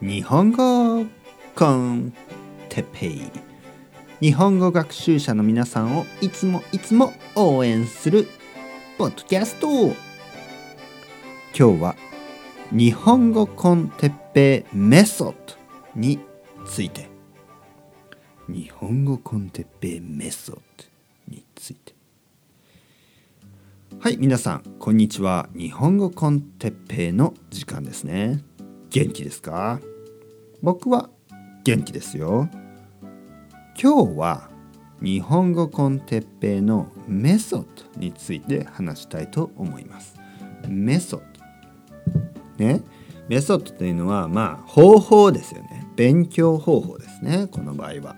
[0.00, 1.06] 日本語
[1.56, 2.12] con
[2.68, 3.22] Teppei。
[4.20, 8.28] 日本語学習者の皆さんをいつもいつも応援する
[8.96, 9.68] ポッドキャスト。
[9.68, 9.96] 今
[11.52, 11.96] 日は
[12.70, 15.54] 日本語 con Teppei メソッド
[15.96, 16.20] に
[16.64, 17.08] ついて。
[18.48, 20.62] 日本語 con Teppei メソッド
[21.26, 21.92] について。
[23.98, 25.48] はい皆さんこんにちは。
[25.56, 28.44] 日本語 con Teppei の時間ですね。
[28.90, 29.80] 元気ですか？
[30.62, 31.10] 僕は
[31.64, 32.48] 元気ですよ。
[33.80, 34.50] 今日は
[35.02, 40.16] 日本語コンテッペイのメソッドについて話したいと思います。
[40.66, 41.20] メソッ
[42.58, 42.64] ド。
[42.64, 42.80] ね？
[43.28, 45.86] メソッドというのはまあ方法ですよね。
[45.94, 48.16] 勉強方法ですねこの場合は、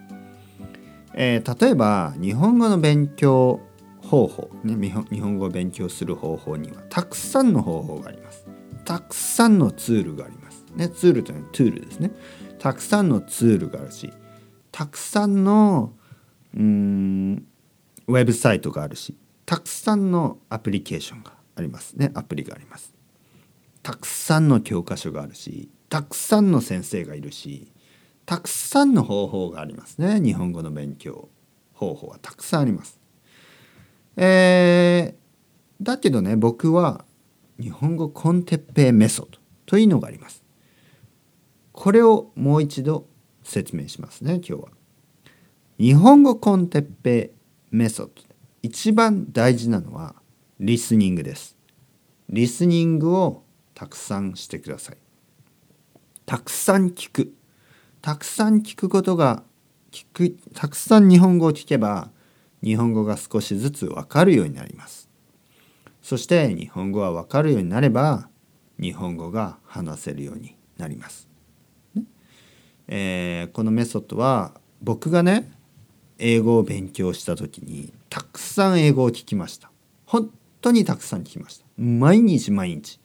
[1.15, 3.61] えー、例えば日本語の勉強
[4.03, 4.77] 方法、ね、
[5.11, 8.47] 日本語を勉強する方法にはたくさんの方法があります。
[8.85, 10.40] たくさんのツールがあります。
[10.81, 12.11] ね、ツールというのはトゥールですね。
[12.59, 14.11] たくさんのツールがあるし
[14.73, 15.93] たくさんの
[16.57, 17.47] うん
[18.07, 19.15] ウェブサイトがあるし
[19.45, 22.11] たくさんのアプリケーションがありますね。
[22.15, 22.95] アプリがあります。
[23.83, 27.71] たくさんの教科書があるしたくさんの先生がいるし
[28.25, 30.19] たくさんの方法がありますね。
[30.19, 31.29] 日本語の勉強
[31.75, 32.19] 方法は。
[32.23, 32.99] たくさんあります。
[34.17, 37.05] えー、だけどね僕は
[37.61, 40.43] 日本語 con Teppei メソッドというのがあります。
[41.81, 43.07] これをもう一度
[43.43, 44.69] 説明しますね今日は。
[45.79, 47.31] 日本語 con Teppei
[47.71, 48.13] メソッド
[48.63, 50.15] 一番大事なのは
[50.59, 51.57] リスニングです。
[52.29, 54.99] リスニングをたくさんしてください。
[56.27, 57.33] たくさん聞く。
[58.03, 59.43] たくさん聞くことが
[59.91, 62.11] 聞くたくさん日本語を聞けば
[62.63, 65.09] 日本語が少しずつわかるようになります。
[66.03, 68.29] そして日本語はわかるようになれば
[68.79, 71.30] 日本語が話せるようになります。
[72.93, 74.53] えー、このメソッドは
[74.83, 75.49] 僕がね
[76.19, 79.71] 英語を勉強した時にたくさん英語を聞きました。
[80.05, 80.29] 本
[80.61, 81.65] 当にたくさん聞きました。
[81.79, 82.99] 毎日毎日。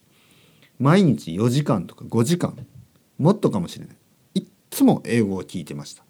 [0.79, 2.57] 毎日4時間とか5時間。
[3.19, 3.95] もっとかもしれない。
[4.33, 6.03] いっつも英語を聞いてました。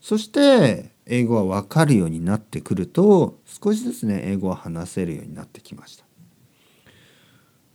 [0.00, 6.04] そして英語は分かるようになってくると少しずつね英語を話せるようになってきました。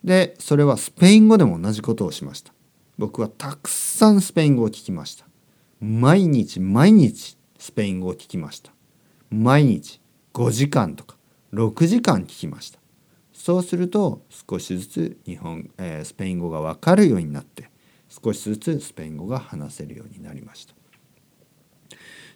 [0.04, 2.54] でそれはスペイン語でも同じことをしました。
[2.98, 5.26] 僕はたくさんスペイン語を聞きました。
[5.80, 8.72] 毎日毎日スペイン語を聞きました。
[9.30, 10.02] 毎日
[10.34, 11.16] 5時間とか
[11.54, 12.80] 6時間聞きました。
[13.34, 17.70] そうすると少しずつ日本、えー、スペイン語が分かるようになって
[18.10, 20.74] 少しずつスペイン語が話せるようになりました。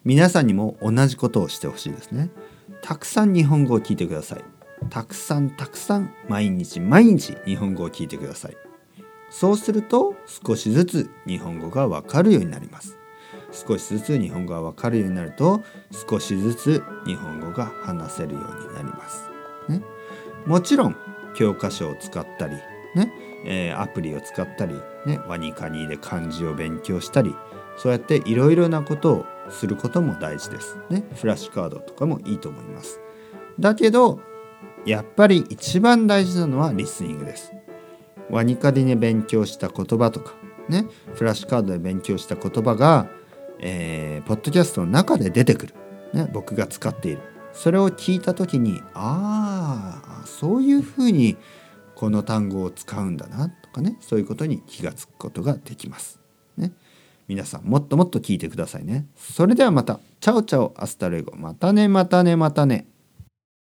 [0.03, 2.29] 皆さんにも同じことをしてほしいですね。
[2.81, 4.43] たくさん日本語を聞いてください。
[4.89, 8.70] たくさんたくさん毎日毎日日本語を聞いてください。
[9.31, 12.99] そうすると少しずつ日本語がわかるようになります
[13.51, 15.63] 少しずつ日本語がわかるようになると
[16.07, 19.29] 少しずつ日本語が話せるようになります、
[19.69, 19.81] ね、
[20.45, 20.95] もちろん
[21.35, 22.55] 教科書を使ったり
[22.95, 23.11] ね、
[23.45, 24.75] えー、アプリを使ったり、
[25.05, 27.33] ね、ワニカニで漢字を勉強したり
[27.77, 30.77] そうやっていろいろなことをすることも大事です。
[30.89, 32.99] ね、フラッシュカードとかもいいと思います。
[33.59, 34.19] だけど
[34.85, 37.53] やっぱり一番大事なのはリスニングです。
[38.31, 40.33] ワニカディで勉強した言葉とか
[40.69, 43.09] ねフラッシュカードで勉強した言葉が、
[43.59, 45.75] えー、ポッドキャストの中で出てくる、
[46.13, 47.21] ね、僕が使っている
[47.53, 51.37] それを聞いた時にああそういうふうに
[51.95, 56.19] この単語を使うんだなとかねそういうことに気がつくことができます。
[56.57, 56.71] ね、
[57.27, 59.05] 皆さんもっともっと聞いてくださいね。
[59.15, 59.99] それではまた。
[60.19, 61.35] Chao chao hasta luego。
[61.35, 62.87] またねまたねまたね。